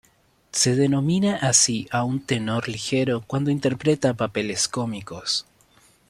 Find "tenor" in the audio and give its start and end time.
2.25-2.67